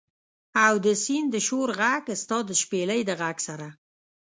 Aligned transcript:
او 0.65 0.73
د 0.85 0.87
سیند 1.03 1.29
د 1.31 1.35
شور 1.47 1.69
ږغ، 1.79 2.03
ستا 2.21 2.37
د 2.45 2.51
شپیلۍ 2.61 3.01
د 3.05 3.11
ږغ 3.21 3.37
سره 3.47 3.67